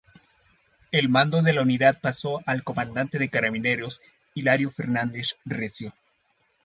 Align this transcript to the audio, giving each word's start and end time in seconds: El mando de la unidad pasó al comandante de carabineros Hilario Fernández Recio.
El 0.91 1.09
mando 1.09 1.43
de 1.43 1.53
la 1.53 1.61
unidad 1.61 1.99
pasó 2.01 2.41
al 2.47 2.63
comandante 2.63 3.19
de 3.19 3.29
carabineros 3.29 4.01
Hilario 4.33 4.71
Fernández 4.71 5.35
Recio. 5.45 5.93